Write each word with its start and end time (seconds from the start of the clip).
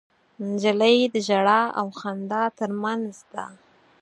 نجلۍ 0.47 0.97
د 1.13 1.15
ژړا 1.27 1.61
او 1.79 1.87
خندا 1.99 2.43
تر 2.59 2.71
منځ 2.83 3.11
ده. 3.33 3.45